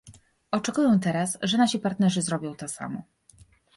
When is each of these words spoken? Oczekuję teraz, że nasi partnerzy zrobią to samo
Oczekuję 0.51 0.99
teraz, 1.03 1.37
że 1.41 1.57
nasi 1.57 1.79
partnerzy 1.79 2.21
zrobią 2.21 2.55
to 2.55 2.67
samo 2.67 3.01